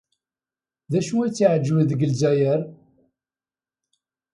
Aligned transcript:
D 0.91 0.93
acu 0.99 1.15
ay 1.21 1.31
tt-iɛejben 1.31 1.85
deg 1.89 2.05
Lezzayer? 2.09 2.61